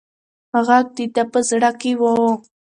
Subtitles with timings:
[0.67, 2.01] غږ د ده په زړه کې و.